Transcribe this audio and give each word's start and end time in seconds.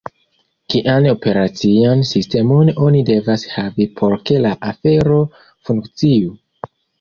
Kian 0.73 1.03
operacian 1.09 2.01
sistemon 2.11 2.71
oni 2.85 3.01
devas 3.11 3.45
havi 3.57 3.87
por 4.01 4.17
ke 4.31 4.41
la 4.47 4.55
afero 4.71 5.21
funkciu? 5.69 6.35